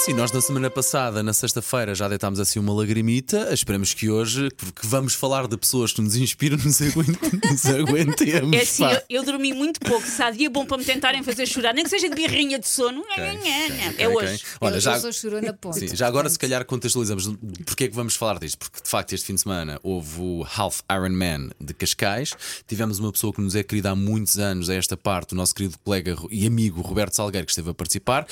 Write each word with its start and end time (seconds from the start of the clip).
É 0.00 0.02
assim, 0.02 0.14
nós 0.14 0.32
na 0.32 0.40
semana 0.40 0.70
passada, 0.70 1.22
na 1.22 1.34
sexta-feira, 1.34 1.94
já 1.94 2.08
deitámos 2.08 2.40
assim 2.40 2.58
uma 2.58 2.72
lagrimita. 2.72 3.52
Esperamos 3.52 3.92
que 3.92 4.08
hoje, 4.08 4.48
porque 4.56 4.86
vamos 4.86 5.12
falar 5.14 5.46
de 5.46 5.58
pessoas 5.58 5.92
que 5.92 6.00
nos 6.00 6.16
inspiram, 6.16 6.56
nos 6.56 6.80
aguentem- 6.80 7.40
nos 7.50 7.66
aguentemos. 7.66 8.56
É 8.56 8.62
assim, 8.62 8.84
eu, 8.84 9.02
eu 9.10 9.22
dormi 9.24 9.52
muito 9.52 9.78
pouco. 9.78 10.06
Se 10.06 10.22
há 10.22 10.30
dia 10.30 10.48
bom 10.48 10.64
para 10.64 10.78
me 10.78 10.84
tentarem 10.86 11.22
fazer 11.22 11.44
chorar, 11.46 11.74
nem 11.74 11.84
que 11.84 11.90
seja 11.90 12.08
de 12.08 12.14
birrinha 12.16 12.58
de 12.58 12.66
sono, 12.66 13.00
Ok, 13.02 13.22
é 13.22 13.34
ok, 13.34 14.06
ok. 14.06 14.06
hoje. 14.16 14.42
Olha, 14.62 14.76
eu, 14.76 14.80
já, 14.80 14.94
eu 14.94 15.00
sou 15.02 15.12
chorona 15.12 15.52
ponto. 15.52 15.78
sim, 15.78 15.94
já 15.94 16.06
agora, 16.06 16.30
se 16.30 16.38
calhar, 16.38 16.64
contextualizamos 16.64 17.26
porque 17.66 17.84
é 17.84 17.88
que 17.88 17.94
vamos 17.94 18.16
falar 18.16 18.38
disto. 18.38 18.58
Porque 18.58 18.80
de 18.82 18.88
facto, 18.88 19.12
este 19.12 19.26
fim 19.26 19.34
de 19.34 19.42
semana 19.42 19.78
houve 19.82 20.18
o 20.18 20.46
Half 20.56 20.80
Ironman 20.90 21.50
de 21.60 21.74
Cascais. 21.74 22.32
Tivemos 22.66 22.98
uma 22.98 23.12
pessoa 23.12 23.34
que 23.34 23.40
nos 23.42 23.54
é 23.54 23.62
querida 23.62 23.90
há 23.90 23.94
muitos 23.94 24.38
anos, 24.38 24.70
a 24.70 24.74
esta 24.74 24.96
parte, 24.96 25.32
o 25.34 25.36
nosso 25.36 25.54
querido 25.54 25.76
colega 25.84 26.16
e 26.30 26.46
amigo 26.46 26.80
Roberto 26.80 27.14
Salgueiro, 27.16 27.44
que 27.46 27.52
esteve 27.52 27.68
a 27.68 27.74
participar. 27.74 28.26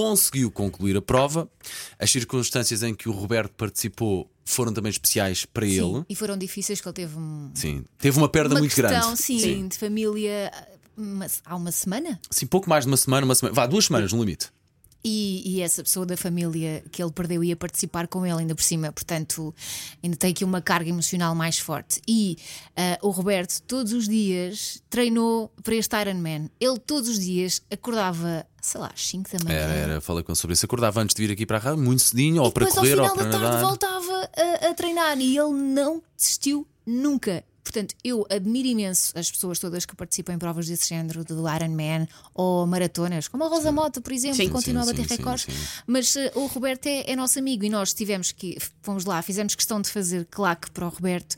Conseguiu 0.00 0.50
concluir 0.50 0.96
a 0.96 1.02
prova. 1.02 1.48
As 1.98 2.10
circunstâncias 2.10 2.82
em 2.82 2.94
que 2.94 3.08
o 3.08 3.12
Roberto 3.12 3.52
participou 3.52 4.30
foram 4.44 4.72
também 4.72 4.90
especiais 4.90 5.44
para 5.44 5.66
ele. 5.66 5.76
Sim, 5.80 6.04
e 6.08 6.14
foram 6.14 6.36
difíceis 6.38 6.80
que 6.80 6.86
ele 6.88 6.94
teve 6.94 7.18
um- 7.18 7.50
Sim, 7.54 7.84
teve 7.98 8.16
uma 8.18 8.28
perda 8.28 8.54
uma 8.54 8.60
muito 8.60 8.74
questão, 8.74 9.00
grande. 9.00 9.16
sim, 9.22 9.66
de 9.68 9.76
família 9.76 10.52
uma- 10.96 11.26
há 11.44 11.56
uma 11.56 11.72
semana. 11.72 12.20
Sim, 12.30 12.46
pouco 12.46 12.68
mais 12.70 12.84
de 12.84 12.90
uma 12.90 12.96
semana, 12.96 13.24
uma 13.26 13.34
semana. 13.34 13.54
Vá, 13.54 13.66
duas 13.66 13.86
semanas 13.86 14.12
no 14.12 14.20
limite. 14.20 14.50
E, 15.08 15.40
e 15.44 15.62
essa 15.62 15.84
pessoa 15.84 16.04
da 16.04 16.16
família 16.16 16.82
que 16.90 17.00
ele 17.00 17.12
perdeu 17.12 17.44
ia 17.44 17.54
participar 17.54 18.08
com 18.08 18.26
ele 18.26 18.40
ainda 18.40 18.56
por 18.56 18.64
cima, 18.64 18.90
portanto, 18.90 19.54
ainda 20.02 20.16
tem 20.16 20.32
aqui 20.32 20.42
uma 20.44 20.60
carga 20.60 20.90
emocional 20.90 21.32
mais 21.32 21.60
forte. 21.60 22.02
E 22.08 22.36
ah, 22.76 22.98
o 23.00 23.10
Roberto, 23.10 23.62
todos 23.62 23.92
os 23.92 24.08
dias, 24.08 24.82
treinou 24.90 25.52
para 25.62 25.76
este 25.76 25.94
Ironman. 25.96 26.50
Ele, 26.58 26.76
todos 26.80 27.08
os 27.08 27.20
dias, 27.20 27.62
acordava, 27.70 28.44
sei 28.60 28.80
lá, 28.80 28.90
às 28.92 29.08
5 29.08 29.30
da 29.30 29.44
manhã. 29.44 29.56
Era, 29.56 29.72
era, 29.74 30.00
falei 30.00 30.24
com 30.24 30.32
ele 30.32 30.38
sobre 30.40 30.54
isso. 30.54 30.66
Acordava 30.66 31.00
antes 31.00 31.14
de 31.14 31.24
vir 31.24 31.32
aqui 31.32 31.46
para 31.46 31.58
a 31.58 31.60
rádio, 31.60 31.84
muito 31.84 32.02
cedinho, 32.02 32.42
ou 32.42 32.50
para 32.50 32.66
correr, 32.66 32.98
ao 32.98 33.04
ou 33.04 33.10
final 33.10 33.14
para 33.14 33.24
da 33.26 33.30
tarde, 33.30 33.44
nadar. 33.44 33.62
voltava 33.62 34.30
a, 34.36 34.70
a 34.70 34.74
treinar 34.74 35.16
e 35.20 35.38
ele 35.38 35.52
não 35.52 36.02
desistiu 36.16 36.66
nunca. 36.84 37.44
Portanto, 37.66 37.96
eu 38.04 38.24
admiro 38.30 38.68
imenso 38.68 39.12
as 39.18 39.28
pessoas 39.28 39.58
todas 39.58 39.84
que 39.84 39.96
participam 39.96 40.32
em 40.34 40.38
provas 40.38 40.68
desse 40.68 40.88
género, 40.88 41.24
do 41.24 41.52
Ironman 41.52 42.06
ou 42.32 42.64
maratonas, 42.64 43.26
como 43.26 43.42
a 43.42 43.48
Rosa 43.48 43.72
Mota, 43.72 44.00
por 44.00 44.12
exemplo, 44.12 44.36
Sim. 44.36 44.46
que 44.46 44.50
continua 44.52 44.84
Sim, 44.84 44.90
a 44.90 44.92
bater 44.92 45.06
recordes. 45.16 45.48
Mas 45.84 46.14
eh, 46.14 46.30
o 46.36 46.46
Roberto 46.46 46.86
é, 46.86 47.10
é 47.10 47.16
nosso 47.16 47.40
amigo 47.40 47.64
e 47.64 47.68
nós 47.68 47.92
tivemos 47.92 48.30
que, 48.30 48.56
fomos 48.82 49.04
lá, 49.04 49.20
fizemos 49.20 49.56
questão 49.56 49.80
de 49.80 49.90
fazer 49.90 50.26
claque 50.26 50.70
para 50.70 50.86
o 50.86 50.88
Roberto 50.88 51.34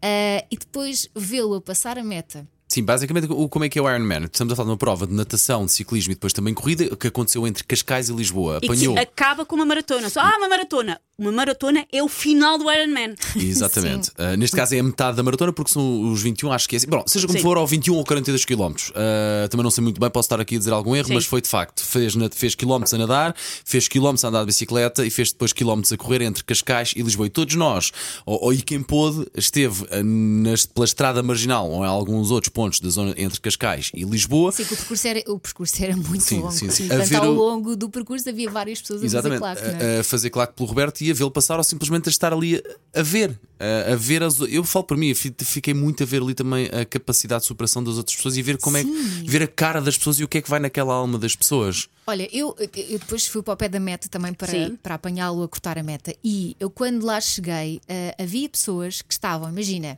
eh, 0.00 0.46
e 0.48 0.56
depois 0.56 1.08
vê-lo 1.16 1.56
a 1.56 1.60
passar 1.60 1.98
a 1.98 2.04
meta. 2.04 2.46
Sim, 2.72 2.84
basicamente, 2.84 3.26
o, 3.30 3.50
como 3.50 3.66
é 3.66 3.68
que 3.68 3.78
é 3.78 3.82
o 3.82 3.86
Ironman? 3.86 4.24
Estamos 4.24 4.50
a 4.50 4.56
falar 4.56 4.68
de 4.68 4.70
uma 4.70 4.76
prova 4.78 5.06
de 5.06 5.12
natação, 5.12 5.66
de 5.66 5.72
ciclismo 5.72 6.12
e 6.12 6.14
depois 6.14 6.32
também 6.32 6.54
corrida, 6.54 6.96
que 6.96 7.06
aconteceu 7.06 7.46
entre 7.46 7.62
Cascais 7.64 8.08
e 8.08 8.14
Lisboa. 8.14 8.60
E 8.62 8.64
Apanhou. 8.64 8.98
acaba 8.98 9.44
com 9.44 9.56
uma 9.56 9.66
maratona. 9.66 10.08
Só, 10.08 10.20
ah, 10.20 10.36
uma 10.38 10.48
maratona. 10.48 10.98
Uma 11.18 11.30
maratona 11.30 11.86
é 11.92 12.02
o 12.02 12.08
final 12.08 12.56
do 12.56 12.72
Ironman. 12.72 13.14
Exatamente. 13.36 14.08
Uh, 14.18 14.34
neste 14.38 14.56
caso 14.56 14.74
é 14.74 14.78
a 14.78 14.82
metade 14.82 15.18
da 15.18 15.22
maratona, 15.22 15.52
porque 15.52 15.70
são 15.70 16.10
os 16.10 16.22
21, 16.22 16.50
acho 16.50 16.66
que 16.66 16.74
é 16.74 16.78
assim. 16.78 16.86
Bom, 16.88 17.04
seja 17.06 17.26
como 17.26 17.38
Sim. 17.38 17.42
for, 17.42 17.58
ao 17.58 17.66
21 17.66 17.94
ou 17.94 18.04
42 18.06 18.46
km. 18.46 18.62
Uh, 18.62 19.48
também 19.50 19.62
não 19.62 19.70
sei 19.70 19.84
muito 19.84 20.00
bem, 20.00 20.08
posso 20.08 20.24
estar 20.26 20.40
aqui 20.40 20.56
a 20.56 20.58
dizer 20.58 20.72
algum 20.72 20.96
erro, 20.96 21.08
Sim. 21.08 21.14
mas 21.14 21.26
foi 21.26 21.42
de 21.42 21.48
facto. 21.48 21.84
Fez, 21.84 22.14
fez 22.32 22.54
quilómetros 22.54 22.94
a 22.94 22.98
nadar, 22.98 23.34
fez 23.36 23.86
quilómetros 23.86 24.24
a 24.24 24.28
andar 24.28 24.40
de 24.40 24.46
bicicleta 24.46 25.04
e 25.04 25.10
fez 25.10 25.30
depois 25.30 25.52
quilómetros 25.52 25.92
a 25.92 25.98
correr 25.98 26.22
entre 26.22 26.42
Cascais 26.42 26.94
e 26.96 27.02
Lisboa. 27.02 27.26
E 27.26 27.30
todos 27.30 27.54
nós, 27.54 27.92
ou, 28.24 28.46
ou 28.46 28.52
e 28.54 28.62
quem 28.62 28.82
pôde, 28.82 29.26
esteve 29.36 29.84
uh, 29.84 30.02
nas- 30.02 30.64
pela 30.64 30.86
estrada 30.86 31.22
marginal 31.22 31.70
ou 31.70 31.84
em 31.84 31.88
alguns 31.88 32.30
outros 32.30 32.48
pontos 32.48 32.61
da 32.70 32.88
zona 32.90 33.14
entre 33.16 33.40
Cascais 33.40 33.90
e 33.94 34.04
Lisboa. 34.04 34.52
Sei 34.52 34.64
que 34.64 34.74
o 34.74 34.76
percurso 34.76 35.06
era, 35.08 35.22
o 35.26 35.38
percurso 35.38 35.82
era 35.84 35.96
muito 35.96 36.22
Sim, 36.22 36.38
longo. 36.40 36.52
sim, 36.52 36.70
sim. 36.70 36.88
Portanto, 36.88 37.08
ver 37.08 37.16
ao 37.16 37.32
longo 37.32 37.76
do 37.76 37.88
percurso 37.88 38.28
havia 38.28 38.50
várias 38.50 38.80
pessoas 38.80 39.00
a 39.00 39.02
fazer 39.04 39.16
Exatamente, 39.16 39.38
claque. 39.40 39.62
não 39.62 39.86
é? 39.86 40.00
a, 40.00 40.04
fazer 40.04 40.30
claque 40.30 40.54
pelo 40.54 40.68
Roberto 40.68 41.00
e 41.02 41.10
a 41.10 41.14
vê-lo 41.14 41.30
passar 41.30 41.58
ou 41.58 41.64
simplesmente 41.64 42.08
a 42.08 42.10
estar 42.10 42.32
ali 42.32 42.56
a, 42.94 43.00
a 43.00 43.02
ver. 43.02 43.38
A, 43.58 43.92
a 43.92 43.96
ver 43.96 44.22
as, 44.24 44.40
eu 44.40 44.64
falo 44.64 44.84
para 44.84 44.96
mim, 44.96 45.14
fiquei 45.14 45.72
muito 45.72 46.02
a 46.02 46.06
ver 46.06 46.20
ali 46.20 46.34
também 46.34 46.66
a 46.66 46.84
capacidade 46.84 47.42
de 47.42 47.46
superação 47.46 47.82
das 47.82 47.96
outras 47.96 48.16
pessoas 48.16 48.36
e 48.36 48.42
ver 48.42 48.58
como 48.58 48.76
é 48.76 48.82
que 48.82 48.90
ver 49.24 49.42
a 49.42 49.46
cara 49.46 49.80
das 49.80 49.96
pessoas 49.96 50.18
e 50.18 50.24
o 50.24 50.28
que 50.28 50.38
é 50.38 50.42
que 50.42 50.50
vai 50.50 50.58
naquela 50.58 50.92
alma 50.94 51.16
das 51.18 51.36
pessoas. 51.36 51.88
Olha, 52.04 52.28
eu, 52.32 52.56
eu 52.58 52.98
depois 52.98 53.26
fui 53.28 53.40
para 53.42 53.54
o 53.54 53.56
pé 53.56 53.68
da 53.68 53.78
meta 53.78 54.08
também 54.08 54.34
para, 54.34 54.50
Sim. 54.50 54.76
para 54.82 54.96
apanhá-lo 54.96 55.44
a 55.44 55.48
cortar 55.48 55.78
a 55.78 55.82
meta. 55.84 56.12
E 56.24 56.56
eu, 56.58 56.68
quando 56.68 57.04
lá 57.04 57.20
cheguei, 57.20 57.80
ah, 57.88 58.22
havia 58.22 58.48
pessoas 58.48 59.00
que 59.00 59.12
estavam, 59.12 59.48
imagina. 59.48 59.96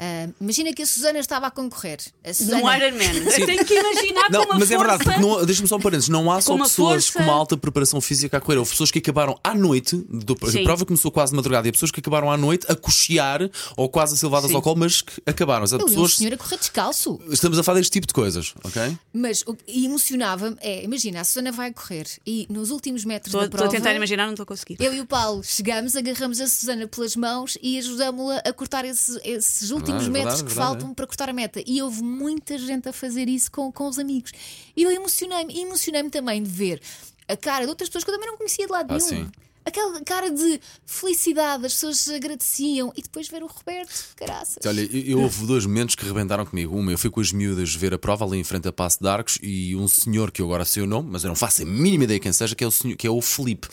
Ah, 0.00 0.28
imagina 0.40 0.72
que 0.72 0.82
a 0.82 0.86
Susana 0.86 1.18
estava 1.18 1.46
a 1.48 1.50
concorrer. 1.50 1.98
A 2.24 2.32
Susana, 2.32 2.76
Ironman. 2.76 3.16
Eu 3.38 3.46
tenho 3.46 3.64
que 3.64 3.74
imaginar 3.74 4.30
Não, 4.30 4.40
com 4.44 4.50
uma 4.52 4.58
mas 4.60 4.70
é 4.70 4.78
verdade, 4.78 5.04
força. 5.04 5.20
porque 5.20 5.46
deixa-me 5.46 5.68
só 5.68 5.76
um 5.76 5.80
parênteses, 5.80 6.08
não 6.08 6.30
há 6.30 6.40
só 6.40 6.56
Com 6.56 6.62
pessoas 6.62 7.08
força. 7.08 7.18
com 7.18 7.24
uma 7.24 7.32
alta 7.38 7.56
preparação 7.56 8.00
física 8.00 8.36
a 8.36 8.40
correr, 8.40 8.58
houve 8.58 8.70
pessoas 8.70 8.90
que 8.90 8.98
acabaram 9.00 9.38
à 9.42 9.54
noite, 9.54 9.96
do, 10.08 10.36
a 10.40 10.50
Sim. 10.50 10.62
prova 10.64 10.84
começou 10.86 11.10
quase 11.10 11.32
de 11.32 11.36
madrugada, 11.36 11.66
e 11.66 11.70
há 11.70 11.72
pessoas 11.72 11.90
que 11.90 11.98
acabaram 12.00 12.30
à 12.30 12.36
noite 12.36 12.64
a 12.70 12.76
cochear 12.76 13.50
ou 13.76 13.88
quase 13.88 14.14
a 14.14 14.16
ser 14.16 14.26
levadas 14.26 14.50
Sim. 14.50 14.56
ao 14.56 14.62
colo, 14.62 14.76
mas 14.76 15.02
que 15.02 15.20
acabaram. 15.26 15.64
Um 15.64 15.78
pessoas. 15.78 16.14
senhor 16.14 16.34
a 16.34 16.36
correr 16.36 16.58
descalço. 16.58 17.20
Estamos 17.30 17.58
a 17.58 17.62
falar 17.64 17.78
deste 17.78 17.92
tipo 17.92 18.06
de 18.06 18.12
coisas, 18.14 18.54
ok? 18.62 18.96
Mas 19.12 19.42
o 19.46 19.54
que 19.54 19.84
emocionava-me 19.84 20.56
é: 20.60 20.84
imagina, 20.84 21.20
a 21.20 21.24
Susana 21.24 21.50
vai 21.50 21.72
correr 21.72 22.06
e 22.24 22.46
nos 22.48 22.70
últimos 22.70 23.04
metros 23.04 23.28
Estou 23.28 23.40
da 23.40 23.46
estou 23.46 23.58
prova. 23.58 23.74
a 23.74 23.76
tentar 23.76 23.94
imaginar, 23.94 24.26
não 24.26 24.34
estou 24.34 24.44
a 24.44 24.46
conseguir. 24.46 24.76
Eu 24.78 24.94
e 24.94 25.00
o 25.00 25.06
Paulo 25.06 25.42
chegamos, 25.42 25.96
agarramos 25.96 26.40
a 26.40 26.46
Susana 26.46 26.86
pelas 26.86 27.16
mãos 27.16 27.58
e 27.60 27.78
ajudámos-la 27.78 28.38
a 28.44 28.52
cortar 28.52 28.84
esses, 28.84 29.18
esses 29.24 29.70
últimos 29.70 29.87
Verdade, 29.92 30.10
metros 30.10 30.12
verdade, 30.12 30.36
que 30.44 30.48
verdade, 30.54 30.68
faltam 30.68 30.90
é. 30.90 30.94
para 30.94 31.06
cortar 31.06 31.28
a 31.28 31.32
meta. 31.32 31.62
E 31.66 31.82
houve 31.82 32.02
muita 32.02 32.56
gente 32.58 32.88
a 32.88 32.92
fazer 32.92 33.28
isso 33.28 33.50
com, 33.50 33.70
com 33.72 33.88
os 33.88 33.98
amigos. 33.98 34.32
E 34.76 34.82
eu 34.82 34.90
emocionei-me. 34.90 35.54
E 35.54 35.60
emocionei-me 35.62 36.10
também 36.10 36.42
de 36.42 36.50
ver 36.50 36.80
a 37.28 37.36
cara 37.36 37.64
de 37.64 37.70
outras 37.70 37.88
pessoas 37.88 38.04
que 38.04 38.10
eu 38.10 38.14
também 38.14 38.28
não 38.30 38.36
conhecia 38.36 38.66
de 38.66 38.72
lado 38.72 38.92
Ah, 38.92 38.96
nenhum. 38.96 39.08
sim. 39.26 39.30
Aquela 39.64 40.00
cara 40.00 40.30
de 40.30 40.58
felicidade, 40.86 41.66
as 41.66 41.74
pessoas 41.74 42.08
agradeciam 42.08 42.90
e 42.96 43.02
depois 43.02 43.28
ver 43.28 43.42
o 43.42 43.46
Roberto, 43.46 43.92
caraças. 44.16 44.64
Olha, 44.64 44.80
eu, 44.80 45.02
eu 45.02 45.20
houve 45.20 45.44
dois 45.44 45.66
momentos 45.66 45.94
que 45.94 46.06
rebentaram 46.06 46.46
comigo. 46.46 46.74
Uma, 46.74 46.90
eu 46.90 46.96
fui 46.96 47.10
com 47.10 47.20
as 47.20 47.32
miúdas 47.32 47.74
ver 47.74 47.92
a 47.92 47.98
prova 47.98 48.24
ali 48.24 48.38
em 48.38 48.44
frente 48.44 48.66
a 48.66 48.72
Passo 48.72 48.98
de 49.02 49.06
Arcos 49.08 49.38
e 49.42 49.76
um 49.76 49.86
senhor 49.86 50.30
que 50.30 50.40
eu 50.40 50.46
agora 50.46 50.64
sei 50.64 50.84
o 50.84 50.86
nome, 50.86 51.10
mas 51.10 51.22
eu 51.22 51.28
não 51.28 51.36
faço 51.36 51.62
a 51.62 51.64
mínima 51.66 52.04
ideia 52.04 52.18
quem 52.18 52.32
seja, 52.32 52.54
que 52.54 52.64
é 52.64 52.66
o, 52.66 52.70
senhor, 52.70 52.96
que 52.96 53.06
é 53.06 53.10
o 53.10 53.20
Felipe. 53.20 53.68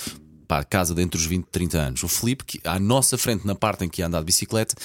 Pá, 0.47 0.63
casa 0.63 0.93
dentro 0.93 1.17
dos 1.17 1.25
20, 1.27 1.45
30 1.51 1.77
anos. 1.77 2.03
O 2.03 2.07
Felipe, 2.07 2.43
que 2.45 2.61
à 2.63 2.79
nossa 2.79 3.17
frente, 3.17 3.45
na 3.47 3.55
parte 3.55 3.83
em 3.85 3.89
que 3.89 4.01
ia 4.01 4.07
andar 4.07 4.19
de 4.19 4.25
bicicleta, 4.25 4.75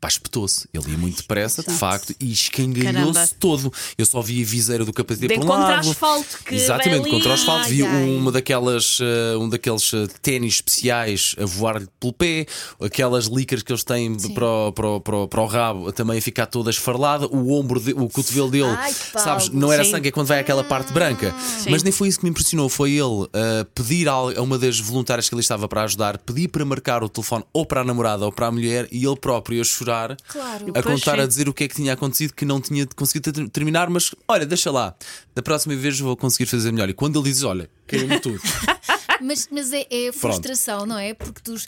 pá, 0.00 0.08
espetou-se. 0.08 0.68
Ele 0.72 0.90
ia 0.92 0.98
muito 0.98 1.16
depressa, 1.18 1.62
de 1.62 1.72
facto, 1.72 2.14
e 2.20 2.30
escangalhou-se 2.32 3.34
todo. 3.34 3.72
Eu 3.96 4.06
só 4.06 4.20
vi 4.20 4.42
a 4.42 4.46
viseira 4.46 4.84
do 4.84 4.92
capacete 4.92 5.34
por 5.34 5.44
um 5.44 5.46
contra 5.46 5.76
lado. 5.76 5.90
asfalto, 5.90 6.38
que 6.44 6.54
Exatamente, 6.54 7.08
contra 7.10 7.30
o 7.30 7.32
asfalto. 7.32 7.68
Vi 7.68 7.82
Ai, 7.82 7.88
ai. 7.88 8.08
uma 8.16 8.30
daquelas, 8.32 8.98
eh, 9.00 9.36
um 9.36 9.48
daqueles 9.48 9.92
eh, 9.94 10.06
ténis 10.22 10.54
especiais 10.54 11.34
a 11.40 11.44
voar 11.44 11.82
pelo 11.98 12.12
pé, 12.12 12.46
aquelas 12.80 13.26
licras 13.26 13.62
que 13.62 13.72
eles 13.72 13.84
têm 13.84 14.16
para 14.34 14.44
o, 14.46 14.72
para, 14.72 14.86
o, 14.88 15.00
para, 15.00 15.16
o, 15.16 15.28
para 15.28 15.40
o 15.42 15.46
rabo 15.46 15.92
também 15.92 16.18
a 16.18 16.22
ficar 16.22 16.46
toda 16.46 16.70
esfarelada, 16.70 17.26
o 17.26 17.52
ombro, 17.52 17.80
de- 17.80 17.92
o 17.92 18.08
cotovelo 18.08 18.50
dele, 18.50 18.64
Ai, 18.78 18.92
sabes, 18.92 19.48
não 19.48 19.72
era 19.72 19.84
Sim. 19.84 19.90
sangue, 19.92 20.08
é 20.08 20.10
quando 20.12 20.26
vai 20.26 20.38
aquela 20.40 20.62
parte 20.64 20.92
branca. 20.92 21.34
Sim. 21.62 21.70
Mas 21.70 21.82
nem 21.82 21.92
foi 21.92 22.08
isso 22.08 22.18
que 22.18 22.24
me 22.24 22.30
impressionou, 22.30 22.68
foi 22.68 22.92
ele 22.92 23.26
eh, 23.32 23.66
pedir 23.74 24.08
a 24.08 24.18
a 24.18 24.42
uma 24.42 24.58
das 24.58 24.78
voluntárias 24.80 25.07
que 25.28 25.34
ali 25.34 25.40
estava 25.40 25.66
para 25.66 25.82
ajudar, 25.84 26.18
pedir 26.18 26.48
para 26.48 26.64
marcar 26.64 27.02
o 27.02 27.08
telefone 27.08 27.44
ou 27.52 27.64
para 27.64 27.80
a 27.80 27.84
namorada 27.84 28.24
ou 28.26 28.30
para 28.32 28.46
a 28.48 28.50
mulher 28.52 28.86
e 28.92 29.04
ele 29.06 29.16
próprio 29.16 29.60
a 29.60 29.64
chorar, 29.64 30.16
Claro. 30.28 30.66
a 30.74 30.82
contar, 30.82 31.16
sim. 31.16 31.22
a 31.22 31.26
dizer 31.26 31.48
o 31.48 31.54
que 31.54 31.64
é 31.64 31.68
que 31.68 31.74
tinha 31.74 31.94
acontecido, 31.94 32.34
que 32.34 32.44
não 32.44 32.60
tinha 32.60 32.86
conseguido 32.94 33.32
ter- 33.32 33.48
terminar, 33.48 33.88
mas 33.88 34.14
olha, 34.28 34.44
deixa 34.44 34.70
lá, 34.70 34.94
da 35.34 35.40
próxima 35.42 35.74
vez 35.74 35.98
vou 35.98 36.16
conseguir 36.16 36.46
fazer 36.46 36.70
melhor. 36.70 36.88
E 36.90 36.94
quando 36.94 37.18
ele 37.18 37.30
diz, 37.30 37.42
olha, 37.42 37.70
caiu-me 37.86 38.20
tudo. 38.20 38.40
Mas, 39.20 39.48
mas 39.50 39.72
é, 39.72 39.84
é 39.90 40.12
frustração, 40.12 40.86
não 40.86 40.96
é? 40.96 41.12
Porque 41.12 41.40
tu. 41.42 41.54
As 41.54 41.66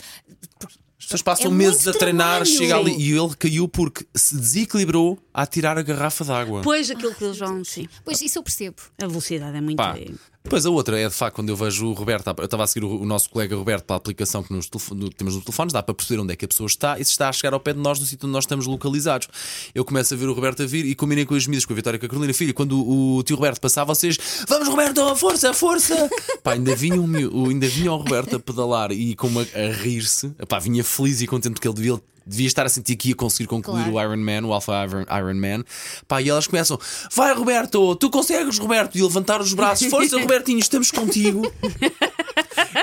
pessoas 1.05 1.23
passam 1.23 1.51
É 1.51 1.55
meses 1.55 1.89
a 1.89 1.93
treinar, 1.93 2.43
trabalho. 2.45 2.47
chega 2.59 2.77
ali 2.77 2.95
e 2.97 3.11
ele 3.11 3.35
caiu 3.37 3.67
porque 3.67 4.07
se 4.15 4.37
desequilibrou 4.37 5.19
a 5.35 5.45
tirar 5.47 5.77
a 5.77 5.83
garrafa 5.83 6.25
d'água. 6.25 6.61
Pois 6.63 6.89
aquilo 6.91 7.13
que 7.13 7.25
eles 7.25 7.39
vão, 7.39 7.65
sim. 7.65 7.89
Pois 8.05 8.21
isso 8.21 8.39
eu 8.39 8.43
percebo. 8.45 8.77
A 9.03 9.07
velocidade 9.09 9.57
é 9.57 9.61
muito. 9.61 9.79
Pá. 9.79 9.97
Depois 10.43 10.65
a 10.65 10.71
outra 10.71 10.99
é 10.99 11.07
de 11.07 11.15
facto 11.15 11.37
quando 11.37 11.51
eu 11.51 11.57
vejo 11.57 11.87
o 11.87 11.93
Roberto, 11.93 12.35
eu 12.39 12.45
estava 12.47 12.65
a 12.65 12.67
seguir 12.67 12.85
o, 12.85 13.01
o 13.03 13.05
nosso 13.05 13.29
colega 13.29 13.55
Roberto 13.55 13.85
para 13.85 13.97
a 13.97 13.99
aplicação 13.99 14.43
que 14.43 14.53
nos 14.53 14.69
telefo- 14.69 14.95
no- 14.95 15.11
temos 15.11 15.35
nos 15.35 15.45
telefones, 15.45 15.71
dá 15.73 15.83
para 15.83 15.95
perceber 15.95 16.19
onde 16.21 16.33
é 16.33 16.37
que 16.37 16.45
a 16.47 16.49
pessoa 16.49 16.67
está 16.67 16.99
e 16.99 17.05
se 17.05 17.11
está 17.11 17.29
a 17.29 17.33
chegar 17.33 17.53
ao 17.53 17.61
pé 17.61 17.75
de 17.75 17.79
nós 17.79 18.01
no 18.01 18.07
sítio 18.07 18.27
onde 18.27 18.33
nós 18.33 18.45
estamos 18.45 18.67
localizados. 18.67 19.29
Eu 19.75 19.85
começo 19.85 20.15
a 20.15 20.17
ver 20.17 20.27
o 20.27 20.33
Roberto 20.33 20.63
a 20.63 20.67
vir 20.67 20.87
e 20.87 20.95
combinei 20.95 21.27
com 21.27 21.35
as 21.35 21.47
miúdas, 21.47 21.67
com 21.67 21.75
a 21.75 21.77
Vitória 21.77 21.97
e 21.99 22.01
com 22.01 22.07
a 22.07 22.09
Carolina 22.09 22.33
Filho, 22.33 22.55
quando 22.55 22.73
o, 22.83 23.17
o 23.19 23.23
tio 23.23 23.37
Roberto 23.37 23.61
passava, 23.61 23.95
vocês 23.95 24.19
vamos 24.49 24.67
Roberto, 24.67 25.15
força, 25.17 25.53
força! 25.53 25.95
Pá, 26.43 26.53
ainda 26.55 26.75
vinha, 26.75 26.99
o- 27.01 27.49
ainda 27.51 27.69
vinha 27.69 27.93
o 27.93 27.97
Roberto 27.99 28.37
a 28.37 28.41
pedalar 28.41 28.93
e 28.93 29.15
com 29.15 29.27
uma, 29.29 29.43
a 29.43 29.73
rir-se, 29.83 30.31
Pá, 30.49 30.59
vinha 30.59 30.83
feliz 30.83 31.21
e 31.21 31.27
contente 31.27 31.53
porque 31.53 31.69
ele 31.69 31.75
devia. 31.75 32.01
Devia 32.31 32.47
estar 32.47 32.65
a 32.65 32.69
sentir 32.69 32.95
que 32.95 33.09
ia 33.09 33.15
conseguir 33.17 33.49
concluir 33.49 33.91
Claro. 33.91 34.09
o 34.09 34.15
Iron 34.15 34.25
Man, 34.25 34.47
o 34.47 34.53
Alpha 34.53 34.73
Iron, 34.87 35.03
Iron 35.19 35.35
Man. 35.35 35.65
Pá, 36.07 36.23
e 36.23 36.29
elas 36.31 36.47
começam: 36.47 36.79
Vai, 37.13 37.35
Roberto, 37.35 37.97
tu 37.97 38.09
consegues, 38.09 38.57
Roberto, 38.57 38.97
e 38.97 39.03
levantar 39.03 39.41
os 39.41 39.53
braços. 39.53 39.89
Força, 39.89 40.17
Robertinho, 40.21 40.61
estamos 40.61 40.93
contigo. 40.93 41.43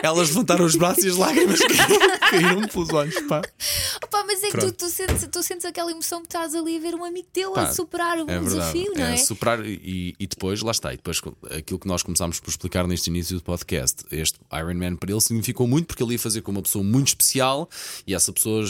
Elas 0.04 0.30
levantaram 0.30 0.66
os 0.66 0.76
braços 0.76 1.04
e 1.04 1.10
as 1.10 1.16
lágrimas 1.18 1.60
caíram- 1.66 2.20
caíram 2.20 2.68
pelos 2.68 2.90
olhos. 2.90 3.20
Pá. 3.28 3.42
Opa, 4.04 4.24
mas 4.26 4.44
é 4.44 4.48
que 4.48 4.52
tu, 4.54 4.58
Pronto. 4.60 4.74
tu, 4.74 4.90
sentes, 4.90 5.28
tu 5.32 5.44
sentes 5.44 5.66
aquela 5.66 5.92
emoção 5.92 6.22
que 6.22 6.28
estás 6.28 6.54
ali 6.56 6.78
a 6.78 6.80
ver 6.80 6.96
um 6.96 7.04
amigo 7.04 7.28
teu 7.32 7.54
Pá, 7.54 7.64
a 7.64 7.74
superar 7.74 8.18
um 8.18 8.24
é 8.24 8.26
verdade. 8.40 8.50
desafio, 8.50 8.94
não 8.96 9.04
é? 9.06 9.18
superar 9.18 9.66
e, 9.66 10.16
e 10.20 10.28
depois, 10.28 10.62
lá 10.62 10.72
está, 10.72 10.94
e 10.94 10.98
depois 10.98 11.22
aquilo 11.56 11.80
que 11.80 11.88
nós 11.88 12.04
começámos 12.04 12.40
por 12.40 12.50
explicar 12.50 12.88
neste 12.88 13.10
início 13.10 13.36
do 13.36 13.42
podcast, 13.44 14.04
este 14.12 14.38
Iron 14.54 14.76
Man 14.76 14.96
para 14.96 15.12
ele 15.12 15.22
significou 15.22 15.68
muito 15.68 15.88
porque 15.88 16.04
ele 16.04 16.14
ia 16.14 16.20
fazer 16.20 16.42
com 16.42 16.52
uma 16.52 16.62
pessoa 16.62 16.84
muito 16.84 17.08
especial 17.10 17.70
e 18.06 18.14
essa 18.14 18.32
pessoa 18.34 18.64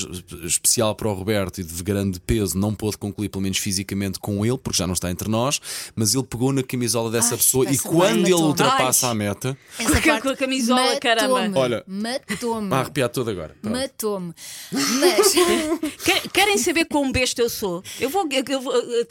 especial 0.43 0.95
para 0.95 1.07
o 1.07 1.13
Roberto 1.13 1.59
e 1.59 1.63
de 1.63 1.83
grande 1.83 2.19
peso 2.19 2.57
não 2.57 2.73
pôde 2.73 2.97
concluir, 2.97 3.29
pelo 3.29 3.41
menos 3.41 3.57
fisicamente, 3.57 4.19
com 4.19 4.45
ele, 4.45 4.57
porque 4.57 4.77
já 4.77 4.85
não 4.87 4.93
está 4.93 5.09
entre 5.11 5.27
nós, 5.29 5.59
mas 5.95 6.13
ele 6.13 6.23
pegou 6.23 6.51
na 6.53 6.63
camisola 6.63 7.09
dessa 7.11 7.31
Ai, 7.33 7.37
pessoa 7.37 7.71
e 7.71 7.77
quando 7.77 8.25
ele 8.25 8.33
ultrapassa 8.35 9.07
a 9.07 9.13
meta, 9.15 9.57
Essa 9.79 10.01
parte 10.01 10.21
com 10.23 10.29
a 10.29 10.35
camisola, 10.35 10.66
caramba. 10.99 11.27
matou-me, 11.35 11.57
Olha. 11.57 11.83
Matou-me. 11.87 12.69
vai 12.69 12.79
arrepiar 12.79 13.09
todo 13.09 13.29
agora. 13.29 13.55
Matou-me. 13.61 14.33
Mas. 14.71 15.33
Quer- 16.03 16.27
Querem 16.29 16.57
saber 16.57 16.85
quão 16.85 17.11
besta 17.11 17.41
eu 17.41 17.49
sou? 17.49 17.83
Eu 17.99 18.09
vou, 18.09 18.27
eu- 18.49 18.61
vou, 18.61 18.73
eh, 18.75 19.07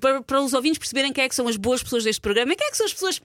para, 0.00 0.22
para 0.22 0.40
os 0.42 0.52
ouvintes 0.52 0.78
perceberem 0.78 1.12
quem 1.12 1.24
é 1.24 1.28
que 1.28 1.34
são 1.34 1.48
as 1.48 1.56
boas 1.56 1.82
pessoas 1.82 2.04
deste 2.04 2.20
programa 2.20 2.52
e 2.52 2.56
quem 2.56 2.66
é 2.66 2.70
que 2.70 2.76
são 2.76 2.86
as 2.86 2.92
pessoas. 2.92 3.20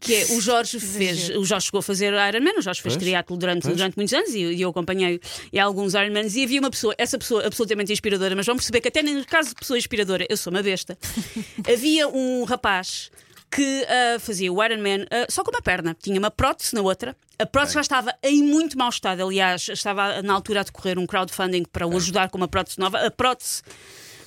Que 0.00 0.14
é 0.14 0.24
o 0.36 0.40
Jorge 0.40 0.78
fez. 0.80 1.30
O 1.30 1.44
Jorge 1.44 1.66
chegou 1.66 1.78
a 1.80 1.82
fazer 1.82 2.12
Ironman, 2.12 2.58
o 2.58 2.62
Jorge 2.62 2.80
fez 2.82 2.96
triatlo 2.96 3.36
durante, 3.36 3.62
pois. 3.62 3.76
durante 3.76 3.96
muitos 3.96 4.14
anos 4.14 4.34
e, 4.34 4.38
e 4.40 4.62
eu 4.62 4.70
acompanhei 4.70 5.20
e 5.52 5.58
alguns 5.58 5.94
Ironmans 5.94 6.34
e 6.36 6.44
havia 6.44 6.60
uma 6.60 6.70
pessoa, 6.70 6.94
essa 6.98 7.18
pessoa 7.18 7.46
absolutamente 7.46 7.92
inspiradora, 7.92 8.34
mas 8.34 8.46
vão 8.46 8.56
perceber 8.56 8.80
que 8.80 8.88
até 8.88 9.02
no 9.02 9.24
caso 9.26 9.50
de 9.50 9.54
pessoa 9.56 9.78
inspiradora, 9.78 10.26
eu 10.28 10.36
sou 10.36 10.52
uma 10.52 10.62
besta. 10.62 10.96
havia 11.70 12.08
um 12.08 12.44
rapaz 12.44 13.10
que 13.54 13.86
ah, 13.88 14.18
fazia 14.18 14.52
o 14.52 14.62
Ironman 14.64 15.06
ah, 15.10 15.26
só 15.30 15.44
com 15.44 15.50
uma 15.50 15.62
perna, 15.62 15.96
tinha 16.02 16.18
uma 16.18 16.30
prótese 16.30 16.74
na 16.74 16.80
outra. 16.82 17.16
A 17.38 17.46
prótese 17.46 17.74
já 17.74 17.80
estava 17.80 18.14
em 18.22 18.42
muito 18.42 18.76
mau 18.76 18.88
estado, 18.88 19.22
aliás, 19.22 19.68
estava 19.68 20.22
na 20.22 20.32
altura 20.34 20.60
a 20.60 20.62
decorrer 20.64 20.98
um 20.98 21.06
crowdfunding 21.06 21.64
para 21.64 21.86
o 21.86 21.96
ajudar 21.96 22.30
com 22.30 22.36
uma 22.38 22.48
prótese 22.48 22.78
nova. 22.78 22.98
A 23.06 23.10
prótese 23.10 23.62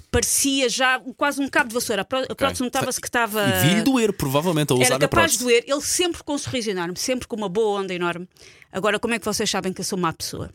parecia 0.10 0.70
já 0.70 1.00
quase 1.18 1.42
um 1.42 1.48
cabo 1.50 1.70
de 1.70 1.74
vassoura. 1.76 2.02
A 2.02 2.06
pró- 2.06 2.26
a 2.30 2.36
prótese 2.36 2.64
notava-se 2.64 3.00
que 3.02 3.08
estava. 3.08 3.44
E 3.46 3.68
vi-lhe 3.68 3.82
doer, 3.82 4.14
provavelmente, 4.14 4.72
a 4.72 4.76
usar 4.76 4.86
Era 4.86 5.00
capaz 5.00 5.34
de 5.34 5.40
doer, 5.40 5.64
ele 5.68 5.82
sempre 5.82 6.24
com 6.24 6.34
um 6.34 6.38
sorriso 6.38 6.70
enorme, 6.70 6.98
sempre 6.98 7.28
com 7.28 7.36
uma 7.36 7.50
boa 7.50 7.82
onda 7.82 7.94
enorme. 7.94 8.28
Agora, 8.72 9.00
como 9.00 9.14
é 9.14 9.20
que 9.20 9.26
vocês 9.26 9.50
sabem 9.50 9.74
que 9.74 9.82
eu 9.82 9.86
sou 9.86 9.98
má 9.98 10.12
pessoa? 10.14 10.50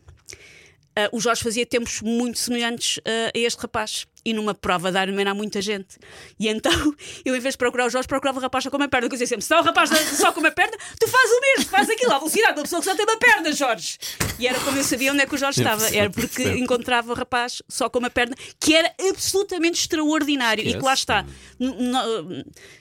Ah, 0.95 1.09
o 1.11 1.19
Jorge 1.19 1.43
fazia 1.43 1.65
tempos 1.65 2.01
muito 2.01 2.37
semelhantes 2.39 2.99
ah, 3.05 3.31
a 3.35 3.37
este 3.39 3.59
rapaz. 3.61 4.05
E 4.25 4.33
numa 4.33 4.53
prova 4.53 4.91
de 4.91 4.97
Ironman 5.01 5.27
há 5.27 5.33
muita 5.33 5.61
gente. 5.61 5.97
E 6.39 6.47
então, 6.47 6.71
eu 7.25 7.35
em 7.35 7.39
vez 7.39 7.53
de 7.53 7.57
procurar 7.57 7.87
o 7.87 7.89
Jorge, 7.89 8.07
procurava 8.07 8.39
o 8.39 8.41
rapaz 8.41 8.63
só 8.63 8.69
com 8.69 8.77
uma 8.77 8.87
perna. 8.87 9.05
Eu 9.05 9.09
dizia 9.09 9.27
sempre: 9.27 9.43
se 9.43 9.47
está 9.53 9.59
o 9.59 9.63
rapaz 9.63 9.89
só 10.17 10.31
com 10.31 10.39
uma 10.39 10.51
perna, 10.51 10.77
tu 10.99 11.07
fazes 11.07 11.31
o 11.31 11.41
mesmo, 11.41 11.71
faz 11.71 11.89
aquilo 11.89 12.11
à 12.13 12.17
velocidade 12.19 12.55
da 12.55 12.61
pessoa 12.61 12.81
que 12.81 12.87
só 12.89 12.95
tem 12.95 13.05
uma 13.05 13.17
perna, 13.17 13.51
Jorge. 13.51 13.97
E 14.39 14.47
era 14.47 14.59
como 14.61 14.77
eu 14.77 14.83
sabia 14.83 15.11
onde 15.11 15.21
é 15.21 15.25
que 15.25 15.35
o 15.35 15.37
Jorge 15.37 15.61
estava. 15.61 15.87
Era 15.95 16.09
porque 16.09 16.43
encontrava 16.53 17.11
o 17.11 17.15
rapaz 17.15 17.61
só 17.67 17.89
com 17.89 17.99
uma 17.99 18.09
perna, 18.09 18.35
que 18.59 18.73
era 18.73 18.93
absolutamente 19.09 19.79
extraordinário. 19.81 20.65
E 20.67 20.73
que 20.73 20.83
lá 20.83 20.93
está. 20.93 21.25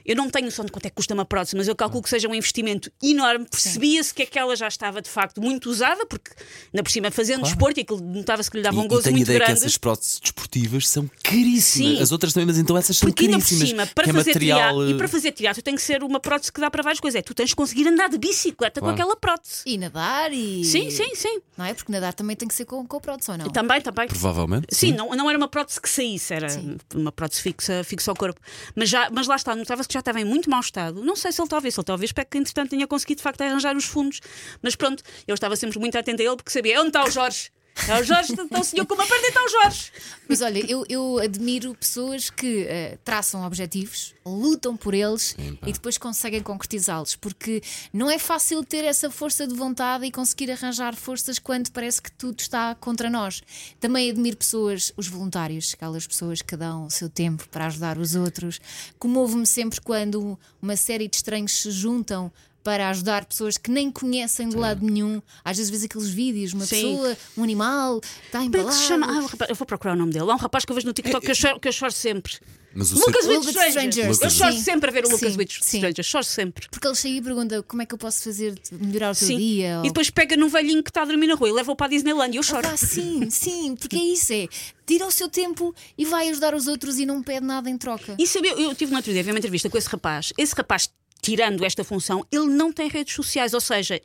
Eu 0.05 0.17
não 0.17 0.31
tenho 0.31 0.47
noção 0.47 0.65
de 0.65 0.73
quanto 0.73 0.87
é 0.87 0.91
que 0.91 0.97
custa 0.97 1.15
uma 1.15 1.25
prótese, 1.25 1.57
mas 1.57 1.69
eu 1.69 1.77
calculo 1.77 2.03
que 2.03 2.09
seja 2.09 2.29
um 2.29 2.35
investimento 2.35 2.91
enorme. 3.03 3.47
Percebia-se 3.49 4.13
que 4.15 4.23
aquela 4.23 4.55
já 4.57 4.69
estava 4.69 5.01
de 5.03 5.09
facto 5.11 5.41
muito 5.41 5.71
usada, 5.71 6.05
porque 6.07 6.31
ainda 6.73 6.83
por 6.83 6.91
cima 6.91 7.11
fazendo 7.11 7.43
desporto 7.43 7.79
e 7.81 7.83
aquilo 7.83 8.01
notava-se 8.01 8.51
que 8.51 8.57
lhe 8.57 8.63
dava 8.63 8.77
um 8.79 8.83
E, 8.83 8.85
e 8.85 8.89
gozo 8.89 9.03
tenho 9.05 9.17
muito 9.17 9.27
ideia 9.27 9.39
grande. 9.41 9.61
que 9.61 9.67
essas 9.67 9.77
próteses 9.77 10.21
desportivas 10.21 10.89
são 10.89 11.11
caríssimas. 11.33 11.63
Sim. 11.97 12.03
As 12.03 12.13
outras 12.13 12.33
também, 12.33 12.47
mas 12.47 12.59
então 12.59 12.77
essas 12.77 12.97
são 12.97 13.09
Porque 13.09 13.25
ainda 13.25 13.39
por 13.39 13.43
caríssimas. 13.45 13.69
cima, 13.69 13.87
para 13.87 14.05
que 14.05 14.11
é 14.11 14.13
fazer 14.13 14.31
material. 14.31 14.59
teatro, 14.59 14.91
e 14.91 14.95
para 14.99 15.09
fazer 15.09 15.33
teatro 15.33 15.63
tem 15.63 15.75
que 15.75 15.83
ser 15.83 16.03
uma 16.03 16.21
prótese 16.21 16.53
que 16.53 16.61
dá 16.61 16.71
para 16.71 16.83
várias 16.83 17.01
coisas. 17.01 17.19
É, 17.19 17.23
tu 17.23 17.35
tens 17.35 17.49
de 17.51 17.57
conseguir 17.57 17.87
andar 17.89 18.09
de 18.09 18.19
bicicleta 18.19 18.81
Claro. 18.81 18.95
com 18.97 19.03
aquela 19.03 19.17
prótese. 19.17 19.63
E 19.67 19.79
nadar 19.79 20.33
e. 20.33 20.65
Sim, 20.65 20.91
sim, 20.91 21.15
sim. 21.15 21.41
Não 21.57 21.65
é? 21.65 21.75
Porque 21.75 21.91
nadar 21.93 22.13
também 22.15 22.35
tem 22.37 22.49
que 22.49 22.55
ser 22.55 22.65
com, 22.65 22.87
com 22.87 23.01
prótese 23.01 23.31
ou 23.31 23.39
não? 23.39 23.51
Também, 23.51 23.81
também. 23.81 24.09
Provavelmente. 24.09 24.67
Sim, 24.71 24.93
não, 24.93 25.11
não 25.15 25.29
era 25.29 25.39
uma 25.39 25.49
prótese 25.49 25.81
que 25.81 25.89
saísse, 25.89 26.35
era 26.35 26.47
uma 26.95 27.13
prótese 27.13 27.43
fixa, 27.43 27.85
fixa 27.85 28.11
ao 28.11 28.17
corpo. 28.17 28.41
Mas, 28.75 28.89
já, 28.89 29.09
mas 29.11 29.27
lá 29.27 29.37
está, 29.37 29.55
notava-se 29.55 29.89
que 29.89 29.95
já 29.95 30.01
estava 30.01 30.21
em 30.21 30.25
muito 30.25 30.49
mau 30.51 30.61
estado. 30.61 31.03
Não 31.05 31.15
sei 31.17 31.31
se 31.33 31.41
ele 31.41 31.49
talvez, 31.49 31.75
se 31.75 31.81
ele 31.81 31.85
talvez, 31.85 32.13
porque 32.13 32.39
entretanto 32.39 32.71
tinha 32.71 32.87
conseguido 32.87 33.19
de 33.19 33.23
facto 33.23 33.41
arranjar 33.43 33.77
os 33.77 33.85
fundos. 33.85 34.21
Mas 34.63 34.75
pronto, 34.75 35.03
eu 35.27 35.35
estava 35.35 35.55
sempre 35.57 35.79
muito 35.79 35.97
atenta 35.97 36.23
a 36.23 36.27
ele 36.27 36.37
porque 36.37 36.51
sabia 36.51 36.79
onde 36.81 36.89
está 36.89 37.05
o 37.05 37.11
Jorge. 37.11 37.51
É 37.89 38.01
o 38.01 38.05
Jorge, 38.05 38.33
está 38.33 38.61
o 38.61 38.65
senhor 38.65 38.87
com 38.87 38.95
uma 38.95 39.07
perna 39.07 39.27
e 39.27 39.29
está 39.29 39.45
o 39.45 39.49
Jorge. 39.49 39.93
Mas 40.29 40.41
olha, 40.41 40.65
eu, 40.71 40.85
eu 40.89 41.19
admiro 41.19 41.75
pessoas 41.75 42.31
que 42.31 42.65
eh, 42.69 42.99
traçam 43.05 43.45
objetivos, 43.45 44.15
lutam 44.25 44.77
por 44.77 44.95
eles 44.95 45.35
e 45.67 45.73
depois 45.73 45.99
conseguem 45.99 46.43
concretizá-los, 46.43 47.17
porque 47.17 47.61
não 47.93 48.11
é 48.11 48.19
fácil 48.19 48.63
ter 48.65 48.85
essa 48.85 49.11
força 49.11 49.47
de 49.47 49.55
vontade 49.55 50.07
e 50.07 50.13
conseguir 50.13 50.51
arranjar 50.51 50.95
forças 50.95 51.39
quando 51.39 51.71
parece 51.71 52.01
que 52.01 52.13
tudo 52.13 52.39
está 52.41 52.75
contra 52.75 53.11
nós. 53.11 53.43
Também 53.81 54.11
admiro 54.11 54.37
pessoas, 54.37 54.93
os 54.97 55.09
voluntários, 55.09 55.75
aquelas 55.75 56.07
pessoas 56.07 56.41
que 56.41 56.57
dão 56.57 56.87
o 56.87 56.91
seu 56.91 57.09
tempo 57.09 57.49
para 57.49 57.67
ajudar 57.67 57.99
os 57.99 58.15
outros. 58.15 58.61
Comovo-me 58.99 59.47
sempre 59.47 59.81
quando 59.81 60.39
uma 60.61 60.77
série 60.77 61.09
de 61.09 61.17
estranhos 61.17 61.53
se 61.53 61.71
juntam. 61.71 62.33
Para 62.63 62.89
ajudar 62.91 63.25
pessoas 63.25 63.59
que 63.59 63.71
nem 63.71 63.91
conhecem 63.91 64.49
de 64.49 64.57
lado 64.57 64.85
nenhum. 64.85 65.21
Às 65.45 65.57
vezes 65.57 65.71
vês 65.71 65.83
aqueles 65.85 66.09
vídeos, 66.09 66.53
uma 66.53 66.65
Sim. 66.65 66.77
pessoa, 66.97 67.17
um 67.37 67.43
animal, 67.43 68.01
está 68.27 68.39
Como 68.39 68.57
é 68.57 68.65
que 68.65 68.73
se 68.75 68.85
chama? 68.85 69.07
Ah, 69.07 69.21
rapaz- 69.27 69.51
eu 69.51 69.57
vou 69.57 69.67
procurar 69.67 69.95
o 69.95 69.97
nome 69.97 70.13
dele. 70.13 70.31
Há 70.31 70.35
um 70.35 70.39
rapaz 70.39 70.65
que 70.65 70.71
eu 70.71 70.75
vejo 70.77 70.87
no 70.87 70.93
TikTok 70.93 71.25
que 71.25 71.31
eu 71.33 71.35
choro, 71.35 71.59
que 71.61 71.67
eu 71.69 71.73
choro 71.73 71.93
sempre. 71.93 72.35
Mas 72.75 72.91
o 72.91 72.95
Lucas 73.01 73.25
seu- 73.25 73.31
with 73.33 73.37
Lucas 73.39 73.51
Strangers. 73.55 73.97
Strangers, 73.97 74.21
Eu 74.23 74.31
choro 74.31 74.53
sim. 74.55 74.61
sempre 74.63 74.89
a 74.89 74.93
ver 74.93 75.05
o 75.05 75.09
Lucas 75.11 75.33
Sim, 75.33 75.39
with 75.39 75.49
sim. 75.61 75.77
Strangers. 75.79 76.07
Choro 76.07 76.25
sempre. 76.25 76.69
Porque 76.71 76.87
ele 76.87 76.95
chega 76.95 77.17
e 77.17 77.21
pergunta 77.23 77.63
como 77.65 77.83
é 77.83 77.87
que 77.87 77.93
eu 77.95 77.99
posso 77.99 78.23
fazer 78.23 78.55
de 78.55 78.75
melhorar 78.87 79.11
o 79.13 79.15
teu 79.15 79.27
Sim. 79.29 79.37
dia. 79.37 79.81
E 79.85 79.89
depois 79.89 80.09
pega 80.09 80.37
num 80.39 80.49
velhinho 80.49 80.83
que 80.83 80.89
está 80.89 81.03
a 81.03 81.05
dormir 81.05 81.27
na 81.27 81.35
rua 81.35 81.49
e 81.51 81.53
leva-o 81.53 81.77
para 81.77 81.87
a 81.87 81.91
Disneyland 81.91 82.33
e 82.35 82.39
eu 82.39 82.43
choro. 82.43 82.67
Ah, 82.67 82.77
sim, 82.77 83.29
sim, 83.29 83.75
porque 83.77 83.97
é 83.97 84.03
isso, 84.05 84.33
é 84.33 84.49
tira 84.87 85.07
o 85.07 85.11
seu 85.11 85.29
tempo 85.29 85.75
e 85.99 86.05
vai 86.07 86.29
ajudar 86.31 86.55
os 86.55 86.67
outros 86.67 86.99
e 86.99 87.05
não 87.05 87.23
pede 87.23 87.45
nada 87.45 87.69
em 87.69 87.77
troca. 87.77 88.15
E 88.19 88.27
sabia, 88.27 88.53
eu 88.53 88.75
tive 88.75 88.91
no 88.91 88.97
outro 88.97 89.13
dia 89.13 89.21
a 89.21 89.25
ver 89.25 89.33
uma 89.33 89.39
entrevista 89.39 89.69
com 89.69 89.77
esse 89.77 89.89
rapaz. 89.89 90.33
Esse 90.39 90.55
rapaz, 90.55 90.89
tirando 91.23 91.65
esta 91.65 91.85
função, 91.85 92.27
ele 92.31 92.47
não 92.47 92.73
tem 92.73 92.89
redes 92.89 93.15
sociais, 93.15 93.55
ou 93.55 93.61
seja, 93.61 94.01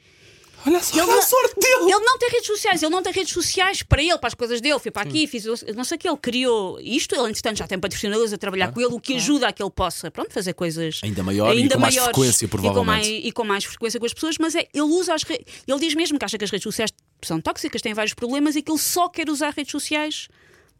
Olha 0.65 0.81
só 0.81 0.91
Ele 0.95 1.01
a 1.11 1.15
não- 1.15 1.21
sorte 1.21 1.59
dele. 1.59 1.83
ele 1.91 1.99
não 1.99 2.17
tem 2.17 2.29
redes 2.31 2.47
sociais, 2.47 2.81
ele 2.81 2.91
não 2.91 3.03
tem 3.03 3.13
redes 3.13 3.31
sociais 3.31 3.83
para 3.83 4.01
ele, 4.01 4.17
para 4.17 4.27
as 4.27 4.33
coisas 4.33 4.59
dele. 4.59 4.77
Fui 4.79 4.89
para 4.89 5.03
aqui, 5.03 5.27
fiz 5.27 5.45
não 5.75 5.83
sei 5.83 5.95
o 5.95 5.99
que, 5.99 6.09
ele 6.09 6.17
criou 6.17 6.79
isto. 6.81 7.13
Ele, 7.15 7.29
entretanto, 7.29 7.57
já 7.57 7.67
tem 7.67 7.79
patrocinadores 7.79 8.33
a 8.33 8.37
trabalhar 8.39 8.71
com 8.73 8.81
ele, 8.81 8.91
o 8.91 8.99
que 8.99 9.15
ajuda 9.15 9.47
a 9.47 9.53
que 9.53 9.61
ele 9.61 9.69
possa 9.69 10.09
pronto, 10.09 10.33
fazer 10.33 10.53
coisas 10.53 10.99
Ainda 11.03 11.21
maior 11.23 11.55
e 11.55 11.69
com 11.69 11.77
mais 11.79 11.93
maiores 11.95 12.15
frequência, 12.15 12.45
e 12.45 12.47
com, 12.47 12.57
provavelmente. 12.57 12.85
mais, 13.11 13.25
e 13.25 13.31
com 13.31 13.43
mais 13.43 13.63
frequência 13.65 13.99
com 13.99 14.05
as 14.07 14.13
pessoas. 14.13 14.37
Mas 14.39 14.55
é, 14.55 14.67
ele 14.73 14.81
usa 14.83 15.13
as 15.13 15.21
redes. 15.23 15.45
Ele 15.67 15.79
diz 15.79 15.93
mesmo 15.93 16.17
que 16.17 16.25
acha 16.25 16.37
que 16.39 16.43
as 16.43 16.49
redes 16.51 16.63
sociais 16.63 16.91
são 17.21 17.39
tóxicas, 17.39 17.79
têm 17.81 17.93
vários 17.93 18.15
problemas 18.15 18.55
e 18.55 18.61
que 18.63 18.71
ele 18.71 18.79
só 18.79 19.07
quer 19.09 19.29
usar 19.29 19.51
redes 19.55 19.71
sociais 19.71 20.27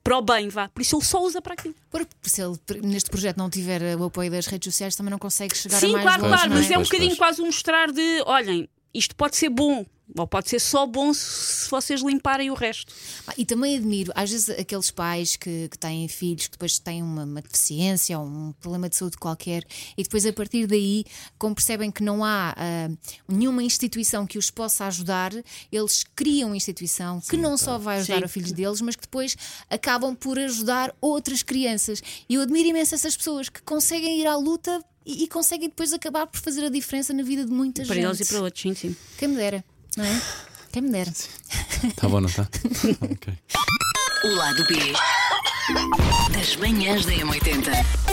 para 0.07 0.17
o 0.17 0.21
bem, 0.21 0.47
vá. 0.47 0.69
Por 0.69 0.81
isso 0.81 0.95
ele 0.95 1.03
só 1.03 1.21
usa 1.21 1.41
para 1.41 1.53
aquilo. 1.53 1.75
Porque 1.89 2.07
se 2.23 2.41
ele 2.41 2.57
neste 2.81 3.09
projeto 3.09 3.35
não 3.35 3.49
tiver 3.49 3.81
o 3.97 4.05
apoio 4.05 4.31
das 4.31 4.45
redes 4.45 4.73
sociais, 4.73 4.95
também 4.95 5.11
não 5.11 5.19
consegue 5.19 5.55
chegar 5.55 5.81
Sim, 5.81 5.89
a 5.89 5.91
mais 5.91 6.03
claro, 6.03 6.21
longe, 6.21 6.33
claro, 6.33 6.49
não 6.49 6.57
mas 6.57 6.71
é 6.71 6.73
um 6.73 6.75
Pois, 6.75 6.87
bocadinho 6.87 7.17
quase 7.17 7.41
um 7.41 7.45
mostrar 7.47 7.91
de 7.91 8.23
olhem, 8.25 8.69
isto 8.93 9.13
pode 9.17 9.35
ser 9.35 9.49
bom, 9.49 9.85
ou 10.15 10.27
pode 10.27 10.49
ser 10.49 10.59
só 10.59 10.85
bom 10.85 11.13
se 11.13 11.69
vocês 11.69 12.01
limparem 12.01 12.49
o 12.49 12.53
resto. 12.53 12.93
Ah, 13.27 13.33
E 13.37 13.45
também 13.45 13.75
admiro, 13.77 14.11
às 14.15 14.31
vezes, 14.31 14.49
aqueles 14.49 14.89
pais 14.91 15.35
que, 15.35 15.67
que 15.69 15.77
têm 15.77 16.07
filhos 16.07 16.45
que 16.47 16.51
depois 16.53 16.79
têm 16.79 17.03
uma, 17.03 17.23
uma 17.23 17.41
deficiência 17.41 18.17
ou 18.17 18.25
um 18.25 18.51
problema 18.53 18.89
de 18.89 18.95
saúde 18.95 19.17
qualquer 19.17 19.63
e 19.97 20.03
depois, 20.03 20.25
a 20.25 20.33
partir 20.33 20.65
daí, 20.67 21.03
como 21.37 21.53
percebem 21.53 21.91
que 21.91 22.01
não 22.03 22.23
há 22.23 22.55
ah, 22.57 22.89
nenhuma 23.27 23.63
instituição 23.63 24.25
que 24.25 24.37
os 24.37 24.49
possa 24.49 24.85
ajudar, 24.85 25.31
eles 25.71 26.03
criam 26.15 26.49
uma 26.49 26.57
instituição 26.57 27.19
que 27.21 27.37
não 27.37 27.57
só 27.57 27.77
vai 27.77 27.99
ajudar 27.99 28.19
Sim. 28.19 28.25
os 28.25 28.31
filhos 28.31 28.51
deles, 28.51 28.81
mas 28.81 28.95
que 28.95 29.01
depois 29.03 29.35
acabam 29.69 30.15
por 30.15 30.39
ajudar 30.39 30.95
outras 31.01 31.43
crianças. 31.43 32.01
E 32.29 32.35
eu 32.35 32.41
admiro 32.41 32.69
imenso 32.69 32.95
essas 32.95 33.15
pessoas 33.15 33.49
que 33.49 33.61
conseguem 33.61 34.19
ir 34.21 34.27
à 34.27 34.35
luta. 34.35 34.83
E, 35.05 35.23
e 35.23 35.27
conseguem 35.29 35.69
depois 35.69 35.93
acabar 35.93 36.27
por 36.27 36.37
fazer 36.41 36.65
a 36.65 36.69
diferença 36.69 37.13
na 37.13 37.23
vida 37.23 37.45
de 37.45 37.51
muita 37.51 37.81
Para 37.85 37.95
gente. 37.95 38.05
eles 38.05 38.19
e 38.19 38.25
para 38.25 38.41
outros, 38.41 38.61
sim, 38.61 38.73
sim. 38.73 38.93
Quem 39.17 39.29
me 39.29 39.35
dera, 39.37 39.63
não 39.97 40.05
é? 40.05 40.21
Quem 40.71 40.83
me 40.83 40.91
dera. 40.91 41.11
Tá 41.95 42.07
bom, 42.07 42.21
não 42.21 42.29
tá? 42.29 42.47
ok. 43.01 43.33
O 44.23 44.35
lado 44.35 44.65
B 44.67 44.93
das 46.31 46.55
manhãs 46.55 47.05
da 47.05 47.13
M80. 47.13 48.06